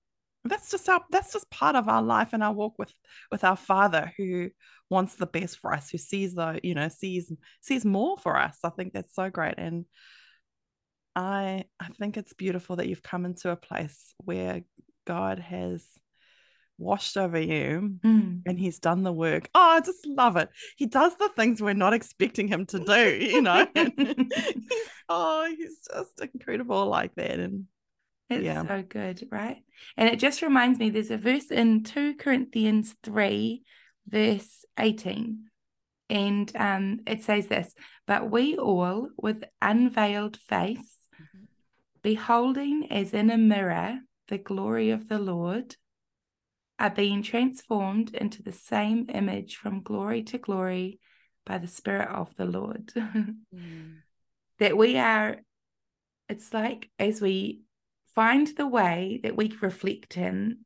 that's 0.45 0.71
just 0.71 0.89
our 0.89 1.05
that's 1.11 1.35
just 1.35 1.51
part 1.51 1.77
of 1.77 1.87
our 1.87 2.03
life 2.03 2.31
and 2.33 2.43
our 2.43 2.53
walk 2.53 2.79
with 2.79 2.93
with 3.31 3.45
our 3.45 3.57
father 3.57 4.13
who 4.17 4.49
wants 4.89 5.17
the 5.17 5.27
best 5.27 5.59
for 5.59 5.73
us 5.73 5.91
who 5.91 5.99
sees 5.99 6.35
the 6.35 6.61
you 6.63 6.75
know 6.75 6.89
sees 6.89 7.31
sees 7.61 7.85
more 7.85 8.17
for 8.19 8.39
us. 8.39 8.59
I 8.65 8.71
think 8.71 8.93
that's 8.93 9.15
so 9.15 9.31
great 9.31 9.55
and 9.59 9.85
i 11.15 11.65
i 11.79 11.89
think 11.99 12.17
it's 12.17 12.33
beautiful 12.33 12.77
that 12.77 12.89
you've 12.89 13.03
come 13.03 13.25
into 13.25 13.51
a 13.51 13.57
place 13.57 14.15
where 14.19 14.63
god 15.07 15.39
has 15.39 15.87
washed 16.79 17.17
over 17.17 17.39
you 17.39 17.97
mm. 18.05 18.41
and 18.45 18.59
he's 18.59 18.79
done 18.79 19.03
the 19.03 19.13
work 19.13 19.49
oh 19.55 19.71
i 19.71 19.81
just 19.81 20.07
love 20.07 20.37
it 20.37 20.49
he 20.77 20.87
does 20.87 21.17
the 21.17 21.29
things 21.37 21.61
we're 21.61 21.75
not 21.75 21.93
expecting 21.93 22.49
him 22.49 22.67
to 22.67 22.81
do 22.81 23.15
you 23.15 23.43
know 23.43 23.67
he's, 23.75 24.15
oh 25.09 25.55
he's 25.57 25.81
just 25.93 26.21
incredible 26.21 26.87
like 26.87 27.15
that 27.15 27.39
and 27.39 27.67
it's 28.33 28.45
yeah. 28.45 28.67
so 28.67 28.83
good, 28.83 29.29
right? 29.31 29.59
And 29.97 30.09
it 30.09 30.19
just 30.19 30.43
reminds 30.43 30.79
me 30.79 30.91
there's 30.91 31.11
a 31.11 31.19
verse 31.19 31.51
in 31.51 31.83
2 31.85 32.15
Corinthians 32.15 32.95
3, 33.03 33.63
verse 34.09 34.65
18. 34.79 35.45
And 36.09 36.53
um, 36.57 37.01
it 37.07 37.23
says 37.23 37.47
this, 37.47 37.75
but 38.07 38.31
we 38.31 38.57
all 38.57 39.09
with 39.17 39.45
unveiled 39.61 40.37
face, 40.37 40.79
mm-hmm. 40.79 41.45
beholding 42.03 42.89
as 42.91 43.15
in 43.15 43.31
a 43.31 43.39
mirror 43.39 43.99
the 44.29 44.39
glory 44.39 44.91
of 44.91 45.09
the 45.09 45.19
Lord, 45.19 45.77
are 46.83 46.91
being 46.91 47.23
transformed 47.23 48.13
into 48.13 48.43
the 48.43 48.53
same 48.53 49.07
image 49.15 49.55
from 49.55 49.85
glory 49.85 50.25
to 50.25 50.37
glory 50.37 50.99
by 51.47 51.59
the 51.59 51.69
Spirit 51.69 52.09
of 52.09 52.35
the 52.37 52.45
Lord. 52.45 52.87
mm. 52.97 53.95
That 54.59 54.77
we 54.77 54.99
are, 54.99 55.37
it's 56.29 56.53
like 56.53 56.91
as 56.99 57.21
we 57.21 57.63
find 58.17 58.49
the 58.49 58.67
way 58.67 59.21
that 59.23 59.37
we 59.37 59.57
reflect 59.61 60.17
in 60.17 60.59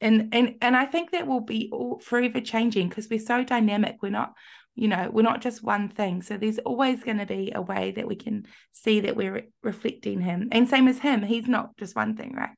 and 0.00 0.34
and 0.34 0.56
and 0.60 0.76
I 0.76 0.84
think 0.86 1.12
that 1.12 1.26
will 1.26 1.40
be 1.40 1.70
all 1.72 1.98
forever 2.00 2.40
changing 2.40 2.88
because 2.88 3.08
we're 3.08 3.18
so 3.18 3.42
dynamic 3.42 3.96
we're 4.02 4.10
not 4.10 4.34
you 4.74 4.88
know 4.88 5.08
we're 5.10 5.22
not 5.22 5.40
just 5.40 5.62
one 5.62 5.88
thing 5.88 6.20
so 6.20 6.36
there's 6.36 6.58
always 6.58 7.02
going 7.02 7.18
to 7.18 7.26
be 7.26 7.52
a 7.54 7.62
way 7.62 7.92
that 7.92 8.06
we 8.06 8.16
can 8.16 8.44
see 8.72 9.00
that 9.00 9.16
we're 9.16 9.32
re- 9.32 9.48
reflecting 9.62 10.20
him 10.20 10.48
and 10.52 10.68
same 10.68 10.88
as 10.88 10.98
him 10.98 11.22
he's 11.22 11.48
not 11.48 11.74
just 11.78 11.96
one 11.96 12.16
thing 12.16 12.34
right 12.34 12.50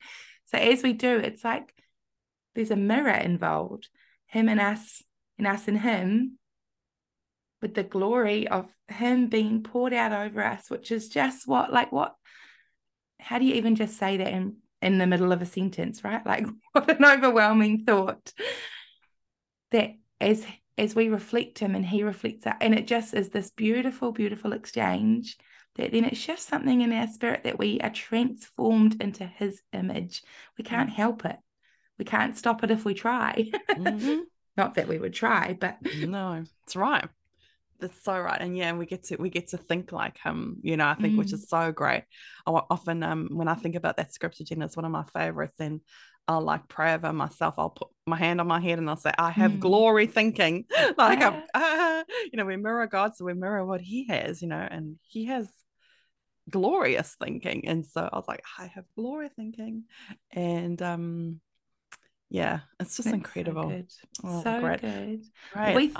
so 0.46 0.58
as 0.58 0.82
we 0.82 0.92
do 0.92 1.18
it's 1.18 1.44
like 1.44 1.72
there's 2.56 2.72
a 2.72 2.76
mirror 2.76 3.10
involved 3.10 3.88
him 4.26 4.48
and 4.48 4.60
us 4.60 5.02
and 5.38 5.46
us 5.46 5.68
and 5.68 5.80
him 5.80 6.38
with 7.62 7.74
the 7.74 7.84
glory 7.84 8.48
of 8.48 8.66
him 8.88 9.28
being 9.28 9.62
poured 9.62 9.92
out 9.92 10.12
over 10.12 10.42
us 10.42 10.68
which 10.68 10.90
is 10.90 11.08
just 11.08 11.46
what 11.46 11.72
like 11.72 11.92
what 11.92 12.14
how 13.20 13.38
do 13.38 13.44
you 13.44 13.54
even 13.54 13.76
just 13.76 13.96
say 13.96 14.16
that 14.16 14.28
in 14.28 14.56
in 14.82 14.98
the 14.98 15.06
middle 15.06 15.32
of 15.32 15.42
a 15.42 15.46
sentence 15.46 16.04
right? 16.04 16.24
Like 16.26 16.46
what 16.72 16.88
an 16.88 17.04
overwhelming 17.04 17.84
thought. 17.84 18.32
That 19.72 19.96
as 20.20 20.46
as 20.78 20.94
we 20.94 21.08
reflect 21.08 21.58
him 21.58 21.74
and 21.74 21.84
he 21.84 22.02
reflects 22.02 22.46
us 22.46 22.56
and 22.60 22.74
it 22.74 22.86
just 22.86 23.14
is 23.14 23.30
this 23.30 23.50
beautiful 23.50 24.12
beautiful 24.12 24.52
exchange 24.52 25.38
that 25.76 25.92
then 25.92 26.04
it 26.04 26.16
shifts 26.16 26.46
something 26.46 26.80
in 26.80 26.92
our 26.92 27.06
spirit 27.06 27.44
that 27.44 27.58
we 27.58 27.80
are 27.80 27.90
transformed 27.90 29.02
into 29.02 29.26
his 29.26 29.60
image. 29.72 30.22
We 30.56 30.64
can't 30.64 30.90
help 30.90 31.24
it 31.24 31.36
we 31.98 32.04
can't 32.04 32.36
stop 32.36 32.62
it 32.64 32.70
if 32.70 32.84
we 32.84 32.94
try 32.94 33.50
mm-hmm. 33.70 34.20
not 34.56 34.74
that 34.74 34.88
we 34.88 34.98
would 34.98 35.14
try 35.14 35.56
but 35.58 35.76
no 36.06 36.44
it's 36.64 36.76
right 36.76 37.08
that's 37.80 38.02
so 38.02 38.18
right 38.18 38.40
and 38.40 38.56
yeah 38.56 38.72
we 38.72 38.86
get 38.86 39.04
to 39.04 39.16
we 39.16 39.30
get 39.30 39.48
to 39.48 39.56
think 39.56 39.92
like 39.92 40.18
him 40.18 40.56
you 40.62 40.76
know 40.76 40.86
i 40.86 40.94
think 40.94 41.14
mm. 41.14 41.18
which 41.18 41.32
is 41.32 41.48
so 41.48 41.72
great 41.72 42.04
i 42.46 42.50
often 42.70 43.02
um 43.02 43.28
when 43.32 43.48
i 43.48 43.54
think 43.54 43.74
about 43.74 43.96
that 43.96 44.12
scripture 44.12 44.44
Jen, 44.44 44.62
it's 44.62 44.76
one 44.76 44.84
of 44.84 44.90
my 44.90 45.04
favorites 45.04 45.60
and 45.60 45.80
i'll 46.28 46.40
like 46.40 46.66
pray 46.68 46.94
over 46.94 47.12
myself 47.12 47.54
i'll 47.58 47.70
put 47.70 47.88
my 48.06 48.16
hand 48.16 48.40
on 48.40 48.46
my 48.46 48.60
head 48.60 48.78
and 48.78 48.88
i'll 48.88 48.96
say 48.96 49.12
i 49.18 49.30
have 49.30 49.52
mm. 49.52 49.60
glory 49.60 50.06
thinking 50.06 50.64
like 50.98 51.20
yeah. 51.20 51.42
uh, 51.54 52.02
you 52.24 52.36
know 52.36 52.44
we 52.44 52.56
mirror 52.56 52.86
god 52.86 53.14
so 53.14 53.24
we 53.24 53.34
mirror 53.34 53.64
what 53.64 53.80
he 53.80 54.06
has 54.06 54.40
you 54.42 54.48
know 54.48 54.66
and 54.70 54.96
he 55.02 55.26
has 55.26 55.48
glorious 56.48 57.16
thinking 57.20 57.66
and 57.66 57.84
so 57.84 58.08
i 58.10 58.16
was 58.16 58.28
like 58.28 58.42
i 58.58 58.66
have 58.66 58.84
glory 58.94 59.28
thinking 59.28 59.84
and 60.30 60.80
um 60.80 61.40
yeah 62.28 62.60
it's 62.80 62.96
just 62.96 63.08
incredible 63.08 63.62
so 63.62 63.68
good, 63.68 63.92
oh, 64.24 64.42
so 64.42 64.60
great. 64.60 64.80
good. 64.80 65.24
Great. 65.52 65.76
we 65.76 65.94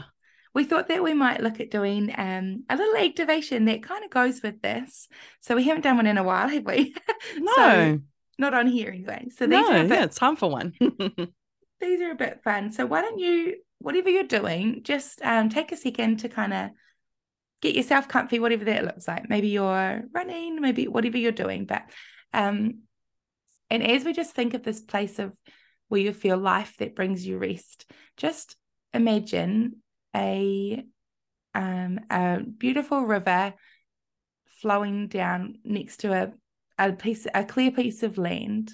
we 0.57 0.65
thought 0.65 0.89
that 0.89 1.03
we 1.03 1.13
might 1.13 1.43
look 1.43 1.61
at 1.61 1.71
doing 1.71 2.15
um, 2.17 2.65
a 2.71 2.77
little 2.79 2.97
activation 2.97 3.67
that 3.67 3.83
kind 3.83 4.03
of 4.03 4.11
goes 4.11 4.41
with 4.43 4.63
this. 4.63 5.07
So 5.41 5.55
we 5.55 5.65
haven't 5.65 5.83
done 5.83 5.99
one 5.99 6.07
in 6.07 6.17
a 6.17 6.23
while, 6.23 6.49
have 6.55 6.65
we? 6.65 6.95
No. 7.37 7.53
so, 7.55 7.99
not 8.39 8.55
on 8.55 8.67
here 8.67 8.89
anyway. 8.89 9.27
So 9.37 9.47
these 9.47 9.61
no, 9.61 9.71
are 9.71 9.83
bit, 9.83 9.91
yeah, 9.91 10.05
it's 10.05 10.17
time 10.17 10.35
for 10.35 10.51
one. 10.51 10.73
these 10.81 12.01
are 12.01 12.11
a 12.11 12.17
bit 12.17 12.41
fun. 12.43 12.73
So 12.73 12.87
why 12.87 13.03
don't 13.03 13.19
you, 13.19 13.57
whatever 13.81 14.09
you're 14.09 14.25
doing, 14.25 14.81
just 14.83 15.21
um, 15.23 15.51
take 15.51 15.73
a 15.73 15.77
second 15.77 16.21
to 16.21 16.31
kind 16.31 16.55
of 16.55 16.71
get 17.61 17.75
yourself 17.75 18.09
comfy, 18.09 18.39
whatever 18.39 18.65
that 18.65 18.85
looks 18.85 19.07
like. 19.07 19.29
Maybe 19.29 19.49
you're 19.49 20.05
running, 20.15 20.63
maybe 20.63 20.89
whatever 20.89 21.19
you're 21.19 21.33
doing. 21.33 21.67
But 21.67 21.83
um, 22.33 22.79
and 23.69 23.83
as 23.83 24.05
we 24.05 24.15
just 24.15 24.35
think 24.35 24.55
of 24.55 24.63
this 24.63 24.81
place 24.81 25.19
of 25.19 25.33
where 25.89 26.01
you 26.01 26.13
feel 26.13 26.37
life 26.37 26.77
that 26.79 26.97
brings 26.97 27.27
you 27.27 27.39
rest, 27.39 27.91
just 28.17 28.57
imagine 28.93 29.83
a 30.15 30.85
um, 31.55 32.01
a 32.11 32.41
beautiful 32.41 33.03
river 33.03 33.55
flowing 34.47 35.09
down 35.09 35.59
next 35.65 35.99
to 35.99 36.13
a 36.13 36.33
a 36.79 36.93
piece 36.93 37.27
a 37.35 37.45
clear 37.45 37.71
piece 37.71 38.03
of 38.03 38.19
land. 38.19 38.73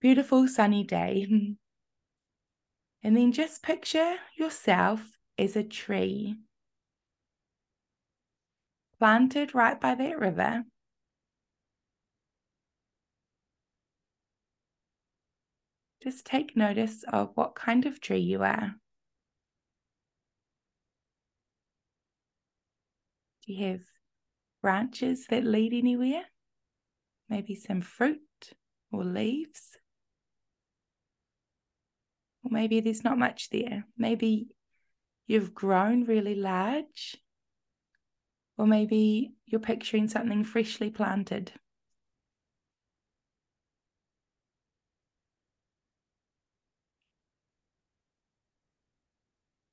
Beautiful 0.00 0.46
sunny 0.48 0.84
day. 0.84 1.56
And 3.02 3.16
then 3.16 3.30
just 3.30 3.62
picture 3.62 4.16
yourself 4.36 5.18
as 5.38 5.54
a 5.54 5.62
tree 5.62 6.36
planted 8.98 9.54
right 9.54 9.80
by 9.80 9.94
that 9.94 10.18
river. 10.18 10.64
Just 16.08 16.24
take 16.24 16.56
notice 16.56 17.04
of 17.12 17.32
what 17.34 17.54
kind 17.54 17.84
of 17.84 18.00
tree 18.00 18.20
you 18.20 18.42
are. 18.42 18.76
Do 23.44 23.52
you 23.52 23.66
have 23.66 23.80
branches 24.62 25.26
that 25.28 25.44
lead 25.44 25.74
anywhere? 25.74 26.22
Maybe 27.28 27.54
some 27.54 27.82
fruit 27.82 28.22
or 28.90 29.04
leaves? 29.04 29.76
Or 32.42 32.52
maybe 32.52 32.80
there's 32.80 33.04
not 33.04 33.18
much 33.18 33.50
there. 33.50 33.84
Maybe 33.98 34.48
you've 35.26 35.52
grown 35.52 36.04
really 36.04 36.36
large. 36.36 37.18
Or 38.56 38.66
maybe 38.66 39.34
you're 39.44 39.60
picturing 39.60 40.08
something 40.08 40.42
freshly 40.44 40.88
planted. 40.88 41.52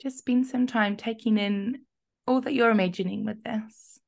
Just 0.05 0.19
spend 0.19 0.45
some 0.45 0.67
time 0.67 0.97
taking 0.97 1.39
in 1.39 1.79
all 2.27 2.39
that 2.41 2.53
you're 2.53 2.69
imagining 2.69 3.25
with 3.25 3.43
this. 3.43 3.99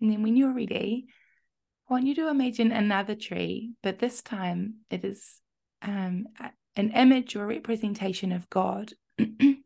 And 0.00 0.10
then 0.10 0.24
when 0.24 0.34
you're 0.34 0.52
ready, 0.52 1.06
I 1.88 1.92
want 1.92 2.06
you 2.06 2.16
to 2.16 2.28
imagine 2.28 2.72
another 2.72 3.14
tree, 3.14 3.74
but 3.80 4.00
this 4.00 4.22
time 4.22 4.78
it 4.90 5.04
is 5.04 5.40
um, 5.82 6.26
an 6.74 6.90
image 6.90 7.36
or 7.36 7.46
representation 7.46 8.32
of 8.32 8.50
God. 8.50 8.94
Just 9.18 9.62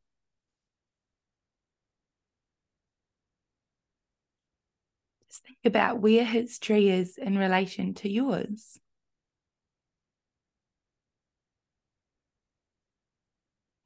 think 5.46 5.60
about 5.64 6.02
where 6.02 6.26
his 6.26 6.58
tree 6.58 6.90
is 6.90 7.16
in 7.16 7.38
relation 7.38 7.94
to 7.94 8.10
yours. 8.10 8.78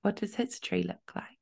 What 0.03 0.17
does 0.17 0.35
his 0.37 0.59
tree 0.61 0.83
look 0.83 1.13
like? 1.15 1.41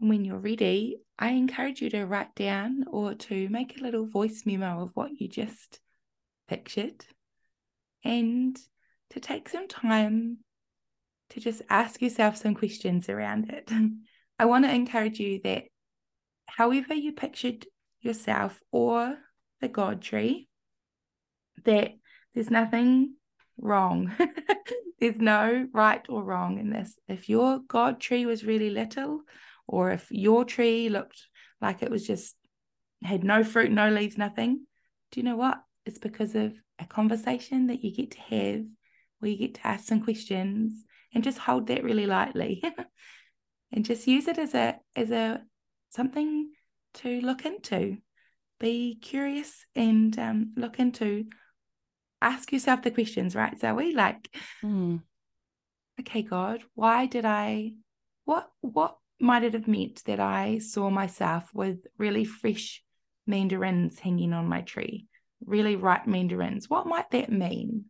when 0.00 0.24
you're 0.24 0.38
ready, 0.38 0.96
I 1.18 1.30
encourage 1.32 1.82
you 1.82 1.90
to 1.90 2.04
write 2.06 2.34
down 2.34 2.84
or 2.90 3.14
to 3.14 3.48
make 3.50 3.76
a 3.78 3.82
little 3.82 4.06
voice 4.06 4.44
memo 4.46 4.82
of 4.82 4.96
what 4.96 5.20
you 5.20 5.28
just 5.28 5.80
pictured 6.50 7.04
and 8.04 8.58
to 9.10 9.20
take 9.20 9.48
some 9.48 9.68
time 9.68 10.38
to 11.30 11.38
just 11.38 11.62
ask 11.70 12.02
yourself 12.02 12.36
some 12.36 12.56
questions 12.56 13.08
around 13.08 13.50
it. 13.50 13.70
I 14.38 14.46
want 14.46 14.64
to 14.64 14.74
encourage 14.74 15.20
you 15.20 15.40
that 15.44 15.64
however 16.48 16.92
you 16.92 17.12
pictured 17.12 17.66
yourself 18.00 18.58
or 18.72 19.16
the 19.60 19.68
God 19.68 20.02
tree, 20.02 20.48
that 21.64 21.92
there's 22.34 22.50
nothing 22.50 23.14
wrong. 23.56 24.12
there's 24.98 25.20
no 25.20 25.68
right 25.72 26.04
or 26.08 26.24
wrong 26.24 26.58
in 26.58 26.70
this. 26.70 26.98
If 27.06 27.28
your 27.28 27.60
God 27.60 28.00
tree 28.00 28.26
was 28.26 28.44
really 28.44 28.70
little, 28.70 29.20
or 29.68 29.92
if 29.92 30.08
your 30.10 30.44
tree 30.44 30.88
looked 30.88 31.28
like 31.60 31.84
it 31.84 31.90
was 31.92 32.04
just 32.04 32.34
had 33.04 33.22
no 33.22 33.44
fruit, 33.44 33.70
no 33.70 33.88
leaves, 33.88 34.18
nothing, 34.18 34.66
do 35.12 35.20
you 35.20 35.24
know 35.24 35.36
what? 35.36 35.60
It's 35.86 35.98
because 35.98 36.34
of 36.34 36.54
a 36.78 36.84
conversation 36.84 37.68
that 37.68 37.82
you 37.84 37.94
get 37.94 38.12
to 38.12 38.20
have 38.20 38.64
where 39.18 39.30
you 39.30 39.36
get 39.36 39.54
to 39.54 39.66
ask 39.66 39.86
some 39.86 40.02
questions 40.02 40.84
and 41.14 41.24
just 41.24 41.38
hold 41.38 41.66
that 41.66 41.84
really 41.84 42.06
lightly 42.06 42.62
and 43.72 43.84
just 43.84 44.06
use 44.06 44.28
it 44.28 44.38
as 44.38 44.54
a 44.54 44.78
as 44.96 45.10
a 45.10 45.42
something 45.90 46.50
to 46.94 47.20
look 47.20 47.44
into. 47.44 47.98
Be 48.58 48.98
curious 49.00 49.64
and 49.74 50.18
um, 50.18 50.52
look 50.56 50.78
into 50.78 51.26
ask 52.22 52.52
yourself 52.52 52.82
the 52.82 52.90
questions 52.90 53.34
right 53.34 53.58
zoey? 53.58 53.94
Like 53.94 54.28
mm. 54.62 55.00
okay 55.98 56.22
god 56.22 56.62
why 56.74 57.06
did 57.06 57.24
i 57.24 57.72
what 58.24 58.50
what 58.60 58.96
might 59.20 59.42
it 59.42 59.54
have 59.54 59.68
meant 59.68 60.02
that 60.04 60.20
i 60.20 60.58
saw 60.58 60.90
myself 60.90 61.50
with 61.54 61.78
really 61.98 62.24
fresh 62.24 62.82
mandarins 63.26 63.98
hanging 63.98 64.32
on 64.32 64.48
my 64.48 64.60
tree 64.62 65.06
really 65.44 65.76
ripe 65.76 66.06
mandarins. 66.06 66.68
What 66.68 66.86
might 66.86 67.10
that 67.10 67.30
mean? 67.30 67.86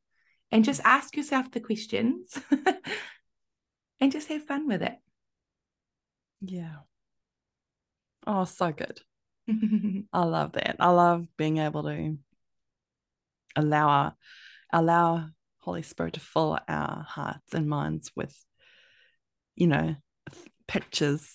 And 0.50 0.64
just 0.64 0.80
hmm. 0.80 0.88
ask 0.88 1.16
yourself 1.16 1.50
the 1.50 1.60
questions 1.60 2.38
and 4.00 4.12
just 4.12 4.28
have 4.28 4.44
fun 4.44 4.66
with 4.66 4.82
it. 4.82 4.96
Yeah. 6.40 6.76
Oh, 8.26 8.44
so 8.44 8.72
good. 8.72 9.00
I 10.12 10.24
love 10.24 10.52
that. 10.52 10.76
I 10.78 10.90
love 10.90 11.26
being 11.36 11.58
able 11.58 11.84
to 11.84 12.16
allow 13.56 13.88
our, 13.88 14.14
allow 14.72 15.28
Holy 15.58 15.82
Spirit 15.82 16.14
to 16.14 16.20
fill 16.20 16.58
our 16.68 17.04
hearts 17.08 17.52
and 17.52 17.68
minds 17.68 18.10
with, 18.14 18.34
you 19.56 19.66
know, 19.66 19.96
pictures 20.66 21.34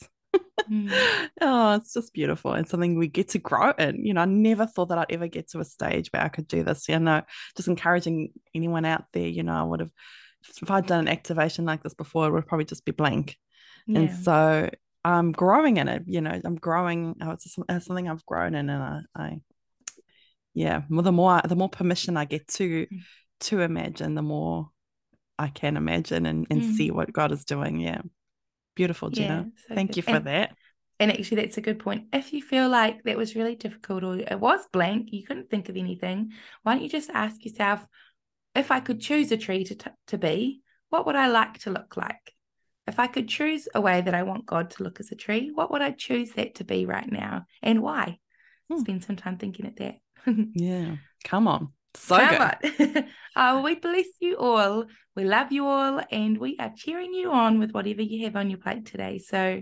Mm. 0.69 1.29
oh, 1.41 1.75
it's 1.75 1.93
just 1.93 2.13
beautiful 2.13 2.53
and 2.53 2.67
something 2.67 2.97
we 2.97 3.07
get 3.07 3.29
to 3.29 3.39
grow 3.39 3.71
in. 3.71 4.05
You 4.05 4.13
know, 4.13 4.21
I 4.21 4.25
never 4.25 4.65
thought 4.65 4.89
that 4.89 4.97
I'd 4.97 5.11
ever 5.11 5.27
get 5.27 5.49
to 5.51 5.59
a 5.59 5.65
stage 5.65 6.09
where 6.11 6.23
I 6.23 6.29
could 6.29 6.47
do 6.47 6.63
this. 6.63 6.87
You 6.87 6.99
know, 6.99 7.21
just 7.55 7.67
encouraging 7.67 8.31
anyone 8.53 8.85
out 8.85 9.05
there, 9.13 9.27
you 9.27 9.43
know, 9.43 9.53
I 9.53 9.63
would 9.63 9.79
have, 9.79 9.91
if 10.61 10.69
I'd 10.69 10.85
done 10.85 11.01
an 11.01 11.07
activation 11.07 11.65
like 11.65 11.83
this 11.83 11.93
before, 11.93 12.27
it 12.27 12.31
would 12.31 12.47
probably 12.47 12.65
just 12.65 12.85
be 12.85 12.91
blank. 12.91 13.37
Yeah. 13.87 13.99
And 13.99 14.23
so 14.23 14.69
I'm 15.03 15.31
growing 15.31 15.77
in 15.77 15.87
it, 15.87 16.03
you 16.07 16.21
know, 16.21 16.39
I'm 16.43 16.55
growing. 16.55 17.15
Oh, 17.21 17.31
it's, 17.31 17.57
it's 17.69 17.85
something 17.85 18.09
I've 18.09 18.25
grown 18.25 18.55
in 18.55 18.69
and 18.69 18.83
I, 18.83 18.99
I 19.15 19.41
yeah, 20.53 20.83
well, 20.89 21.03
the 21.03 21.11
more, 21.11 21.41
the 21.43 21.55
more 21.55 21.69
permission 21.69 22.17
I 22.17 22.25
get 22.25 22.47
to, 22.47 22.87
mm. 22.87 22.99
to 23.41 23.59
imagine, 23.59 24.15
the 24.15 24.21
more 24.21 24.69
I 25.37 25.49
can 25.49 25.77
imagine 25.77 26.25
and, 26.25 26.47
and 26.49 26.61
mm. 26.61 26.73
see 26.73 26.91
what 26.91 27.13
God 27.13 27.31
is 27.31 27.45
doing. 27.45 27.79
Yeah. 27.79 28.01
Beautiful, 28.75 29.09
Jenna. 29.09 29.47
Yeah, 29.47 29.61
so 29.67 29.75
Thank 29.75 29.91
good. 29.91 29.97
you 29.97 30.03
for 30.03 30.11
and, 30.11 30.27
that. 30.27 30.55
And 30.99 31.11
actually, 31.11 31.41
that's 31.41 31.57
a 31.57 31.61
good 31.61 31.79
point. 31.79 32.07
If 32.13 32.33
you 32.33 32.41
feel 32.41 32.69
like 32.69 33.03
that 33.03 33.17
was 33.17 33.35
really 33.35 33.55
difficult 33.55 34.03
or 34.03 34.17
it 34.17 34.39
was 34.39 34.61
blank, 34.71 35.09
you 35.11 35.23
couldn't 35.23 35.49
think 35.49 35.69
of 35.69 35.77
anything, 35.77 36.31
why 36.63 36.73
don't 36.73 36.83
you 36.83 36.89
just 36.89 37.09
ask 37.09 37.43
yourself, 37.43 37.85
if 38.53 38.71
I 38.71 38.79
could 38.79 39.01
choose 39.01 39.31
a 39.31 39.37
tree 39.37 39.65
to, 39.65 39.75
t- 39.75 39.89
to 40.07 40.17
be, 40.17 40.61
what 40.89 41.05
would 41.05 41.15
I 41.15 41.27
like 41.27 41.59
to 41.59 41.71
look 41.71 41.97
like? 41.97 42.33
If 42.87 42.99
I 42.99 43.07
could 43.07 43.27
choose 43.27 43.67
a 43.73 43.81
way 43.81 44.01
that 44.01 44.13
I 44.13 44.23
want 44.23 44.45
God 44.45 44.69
to 44.71 44.83
look 44.83 44.99
as 44.99 45.11
a 45.11 45.15
tree, 45.15 45.51
what 45.53 45.71
would 45.71 45.81
I 45.81 45.91
choose 45.91 46.31
that 46.33 46.55
to 46.55 46.63
be 46.63 46.85
right 46.85 47.11
now 47.11 47.45
and 47.61 47.81
why? 47.81 48.19
Hmm. 48.69 48.79
Spend 48.79 49.03
some 49.03 49.15
time 49.15 49.37
thinking 49.37 49.65
at 49.65 49.77
that. 49.77 49.95
yeah, 50.53 50.95
come 51.23 51.47
on. 51.47 51.73
So 51.95 52.17
good. 52.17 53.05
uh, 53.35 53.61
we 53.63 53.75
bless 53.75 54.05
you 54.19 54.37
all. 54.37 54.85
We 55.15 55.23
love 55.23 55.51
you 55.51 55.65
all, 55.65 56.01
and 56.11 56.37
we 56.37 56.57
are 56.59 56.71
cheering 56.75 57.13
you 57.13 57.31
on 57.31 57.59
with 57.59 57.71
whatever 57.71 58.01
you 58.01 58.25
have 58.25 58.35
on 58.35 58.49
your 58.49 58.59
plate 58.59 58.85
today. 58.85 59.19
So, 59.19 59.61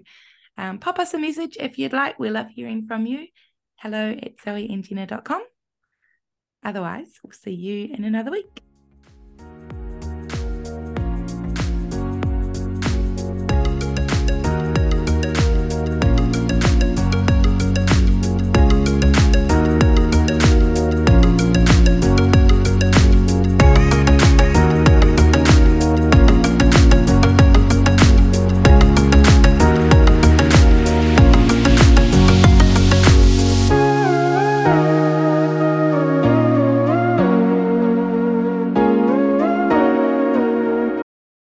um, 0.58 0.80
pop 0.80 1.00
us 1.00 1.13
a 1.13 1.19
message 1.19 1.58
if 1.60 1.78
you'd 1.78 1.93
like. 1.93 2.19
We 2.19 2.30
love 2.30 2.50
hearing 2.50 2.88
from 2.88 3.06
you. 3.06 3.28
Hello 3.78 4.12
at 4.12 4.38
zoeyandjenna.com. 4.38 5.43
Otherwise, 6.63 7.19
we'll 7.24 7.34
see 7.34 7.54
you 7.54 7.93
in 7.93 8.04
another 8.04 8.32
week. 8.32 8.73